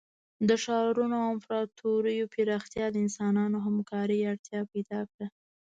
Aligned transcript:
د 0.47 0.49
ښارونو 0.63 1.15
او 1.23 1.29
امپراتوریو 1.35 2.31
پراختیا 2.33 2.85
د 2.91 2.95
انسانانو 3.05 3.57
همکارۍ 3.65 4.19
اړتیا 4.31 4.61
پیدا 4.73 4.99
کړه. 5.11 5.25